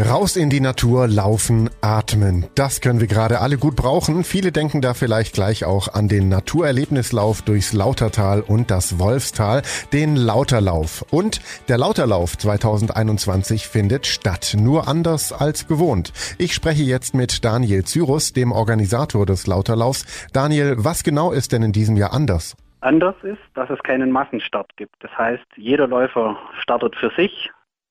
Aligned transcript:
Raus 0.00 0.36
in 0.36 0.48
die 0.48 0.60
Natur, 0.60 1.08
laufen, 1.08 1.70
atmen. 1.80 2.46
Das 2.54 2.80
können 2.80 3.00
wir 3.00 3.08
gerade 3.08 3.40
alle 3.40 3.56
gut 3.56 3.74
brauchen. 3.74 4.22
Viele 4.22 4.52
denken 4.52 4.80
da 4.80 4.94
vielleicht 4.94 5.34
gleich 5.34 5.64
auch 5.64 5.92
an 5.92 6.06
den 6.06 6.28
Naturerlebnislauf 6.28 7.42
durchs 7.42 7.72
Lautertal 7.72 8.42
und 8.42 8.70
das 8.70 9.00
Wolfstal, 9.00 9.62
den 9.92 10.14
Lauterlauf. 10.14 11.04
Und 11.10 11.40
der 11.68 11.78
Lauterlauf 11.78 12.38
2021 12.38 13.66
findet 13.66 14.06
statt, 14.06 14.54
nur 14.56 14.86
anders 14.86 15.32
als 15.32 15.66
gewohnt. 15.66 16.12
Ich 16.38 16.54
spreche 16.54 16.84
jetzt 16.84 17.12
mit 17.16 17.44
Daniel 17.44 17.84
Cyrus, 17.84 18.32
dem 18.32 18.52
Organisator 18.52 19.26
des 19.26 19.48
Lauterlaufs. 19.48 20.30
Daniel, 20.32 20.76
was 20.78 21.02
genau 21.02 21.32
ist 21.32 21.50
denn 21.50 21.64
in 21.64 21.72
diesem 21.72 21.96
Jahr 21.96 22.12
anders? 22.12 22.56
Anders 22.82 23.16
ist, 23.24 23.42
dass 23.54 23.68
es 23.68 23.82
keinen 23.82 24.12
Massenstart 24.12 24.76
gibt. 24.76 24.94
Das 25.00 25.10
heißt, 25.18 25.44
jeder 25.56 25.88
Läufer 25.88 26.38
startet 26.60 26.94
für 26.94 27.10
sich, 27.16 27.50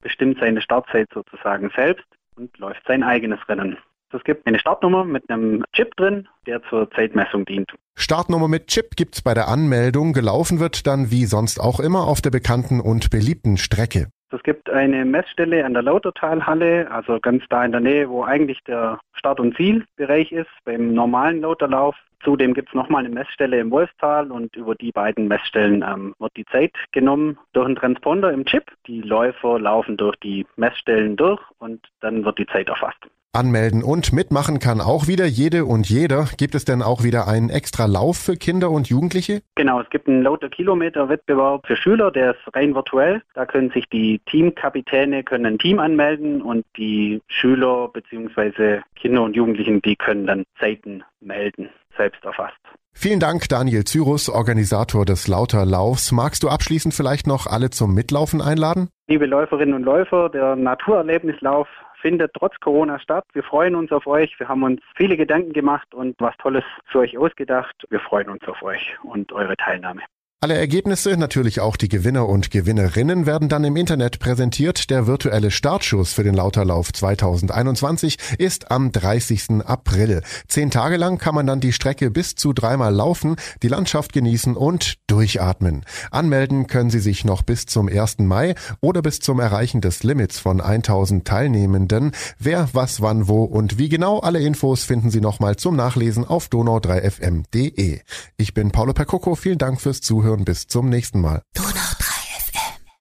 bestimmt 0.00 0.38
seine 0.40 0.62
Startzeit 0.62 1.08
sozusagen 1.12 1.70
selbst 1.74 2.06
und 2.36 2.56
läuft 2.58 2.82
sein 2.86 3.02
eigenes 3.02 3.40
Rennen. 3.48 3.78
Es 4.10 4.24
gibt 4.24 4.46
eine 4.46 4.58
Startnummer 4.58 5.04
mit 5.04 5.28
einem 5.28 5.64
Chip 5.72 5.94
drin, 5.96 6.28
der 6.46 6.62
zur 6.70 6.90
Zeitmessung 6.90 7.44
dient. 7.44 7.70
Startnummer 7.94 8.48
mit 8.48 8.68
Chip 8.68 8.96
gibt's 8.96 9.20
bei 9.20 9.34
der 9.34 9.48
Anmeldung. 9.48 10.14
Gelaufen 10.14 10.60
wird 10.60 10.86
dann 10.86 11.10
wie 11.10 11.26
sonst 11.26 11.60
auch 11.60 11.78
immer 11.78 12.06
auf 12.06 12.22
der 12.22 12.30
bekannten 12.30 12.80
und 12.80 13.10
beliebten 13.10 13.58
Strecke. 13.58 14.08
Es 14.30 14.42
gibt 14.42 14.68
eine 14.68 15.06
Messstelle 15.06 15.64
an 15.64 15.72
der 15.72 15.82
Lautertalhalle, 15.82 16.90
also 16.90 17.18
ganz 17.18 17.44
da 17.48 17.64
in 17.64 17.72
der 17.72 17.80
Nähe, 17.80 18.10
wo 18.10 18.24
eigentlich 18.24 18.62
der 18.64 19.00
Start- 19.14 19.40
und 19.40 19.56
Zielbereich 19.56 20.32
ist, 20.32 20.50
beim 20.64 20.92
normalen 20.92 21.40
Lauterlauf. 21.40 21.96
Zudem 22.22 22.52
gibt 22.52 22.68
es 22.68 22.74
nochmal 22.74 23.04
eine 23.04 23.14
Messstelle 23.14 23.60
im 23.60 23.70
Wolfstal 23.70 24.30
und 24.30 24.54
über 24.56 24.74
die 24.74 24.92
beiden 24.92 25.28
Messstellen 25.28 25.82
ähm, 25.88 26.14
wird 26.18 26.36
die 26.36 26.44
Zeit 26.46 26.72
genommen 26.92 27.38
durch 27.52 27.66
einen 27.66 27.76
Transponder 27.76 28.32
im 28.32 28.44
Chip. 28.44 28.64
Die 28.86 29.00
Läufer 29.00 29.58
laufen 29.58 29.96
durch 29.96 30.16
die 30.16 30.44
Messstellen 30.56 31.16
durch 31.16 31.40
und 31.58 31.86
dann 32.00 32.24
wird 32.24 32.38
die 32.38 32.46
Zeit 32.46 32.68
erfasst. 32.68 32.97
Anmelden 33.38 33.84
und 33.84 34.12
mitmachen 34.12 34.58
kann 34.58 34.80
auch 34.80 35.06
wieder 35.06 35.24
jede 35.24 35.64
und 35.64 35.88
jeder. 35.88 36.26
Gibt 36.36 36.56
es 36.56 36.64
denn 36.64 36.82
auch 36.82 37.04
wieder 37.04 37.28
einen 37.28 37.50
extra 37.50 37.86
Lauf 37.86 38.18
für 38.18 38.36
Kinder 38.36 38.70
und 38.70 38.88
Jugendliche? 38.88 39.42
Genau, 39.54 39.80
es 39.80 39.88
gibt 39.90 40.08
einen 40.08 40.22
Lauter 40.22 40.48
Kilometer 40.48 41.08
Wettbewerb 41.08 41.64
für 41.64 41.76
Schüler, 41.76 42.10
der 42.10 42.32
ist 42.32 42.54
rein 42.54 42.74
virtuell. 42.74 43.22
Da 43.34 43.46
können 43.46 43.70
sich 43.70 43.88
die 43.88 44.20
Teamkapitäne 44.26 45.22
können 45.22 45.46
ein 45.46 45.58
Team 45.58 45.78
anmelden 45.78 46.42
und 46.42 46.66
die 46.76 47.22
Schüler 47.28 47.88
bzw. 47.92 48.80
Kinder 48.96 49.22
und 49.22 49.36
Jugendlichen, 49.36 49.80
die 49.82 49.94
können 49.94 50.26
dann 50.26 50.44
Zeiten 50.58 51.04
melden, 51.20 51.68
selbst 51.98 52.24
erfasst. 52.24 52.56
Vielen 52.94 53.20
Dank, 53.20 53.48
Daniel 53.48 53.84
Cyrus, 53.84 54.28
Organisator 54.28 55.04
des 55.04 55.28
Lauterlaufs. 55.28 56.10
Magst 56.10 56.42
du 56.42 56.48
abschließend 56.48 56.94
vielleicht 56.94 57.26
noch 57.26 57.46
alle 57.46 57.70
zum 57.70 57.94
Mitlaufen 57.94 58.40
einladen? 58.40 58.88
Liebe 59.06 59.26
Läuferinnen 59.26 59.74
und 59.74 59.84
Läufer, 59.84 60.30
der 60.30 60.56
Naturerlebnislauf 60.56 61.68
findet 62.00 62.32
trotz 62.34 62.58
Corona 62.60 62.98
statt. 62.98 63.24
Wir 63.34 63.42
freuen 63.42 63.74
uns 63.74 63.92
auf 63.92 64.06
euch. 64.06 64.34
Wir 64.38 64.48
haben 64.48 64.62
uns 64.62 64.80
viele 64.96 65.16
Gedanken 65.16 65.52
gemacht 65.52 65.94
und 65.94 66.16
was 66.18 66.36
Tolles 66.38 66.64
für 66.86 67.00
euch 67.00 67.18
ausgedacht. 67.18 67.74
Wir 67.90 68.00
freuen 68.00 68.30
uns 68.30 68.42
auf 68.48 68.62
euch 68.62 68.96
und 69.04 69.32
eure 69.32 69.56
Teilnahme. 69.56 70.00
Alle 70.40 70.56
Ergebnisse, 70.56 71.16
natürlich 71.16 71.58
auch 71.58 71.76
die 71.76 71.88
Gewinner 71.88 72.28
und 72.28 72.52
Gewinnerinnen, 72.52 73.26
werden 73.26 73.48
dann 73.48 73.64
im 73.64 73.74
Internet 73.74 74.20
präsentiert. 74.20 74.88
Der 74.88 75.08
virtuelle 75.08 75.50
Startschuss 75.50 76.12
für 76.12 76.22
den 76.22 76.34
Lauterlauf 76.34 76.92
2021 76.92 78.18
ist 78.38 78.70
am 78.70 78.92
30. 78.92 79.64
April. 79.64 80.22
Zehn 80.46 80.70
Tage 80.70 80.96
lang 80.96 81.18
kann 81.18 81.34
man 81.34 81.48
dann 81.48 81.58
die 81.58 81.72
Strecke 81.72 82.12
bis 82.12 82.36
zu 82.36 82.52
dreimal 82.52 82.94
laufen, 82.94 83.34
die 83.64 83.66
Landschaft 83.66 84.12
genießen 84.12 84.54
und 84.54 84.98
durchatmen. 85.08 85.84
Anmelden 86.12 86.68
können 86.68 86.90
Sie 86.90 87.00
sich 87.00 87.24
noch 87.24 87.42
bis 87.42 87.66
zum 87.66 87.88
1. 87.88 88.18
Mai 88.18 88.54
oder 88.80 89.02
bis 89.02 89.18
zum 89.18 89.40
Erreichen 89.40 89.80
des 89.80 90.04
Limits 90.04 90.38
von 90.38 90.60
1000 90.60 91.26
Teilnehmenden. 91.26 92.12
Wer, 92.38 92.68
was, 92.74 93.00
wann, 93.00 93.26
wo 93.26 93.42
und 93.42 93.76
wie 93.78 93.88
genau, 93.88 94.20
alle 94.20 94.38
Infos 94.38 94.84
finden 94.84 95.10
Sie 95.10 95.20
nochmal 95.20 95.56
zum 95.56 95.74
Nachlesen 95.74 96.24
auf 96.24 96.46
donau3fm.de. 96.46 98.02
Ich 98.36 98.54
bin 98.54 98.70
Paulo 98.70 98.92
Percoco, 98.92 99.34
vielen 99.34 99.58
Dank 99.58 99.80
fürs 99.80 100.00
Zuhören. 100.28 100.44
Bis 100.44 100.66
zum 100.66 100.90
nächsten 100.90 101.20
Mal. 101.20 101.42